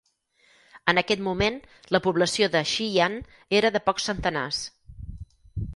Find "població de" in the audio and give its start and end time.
2.07-2.63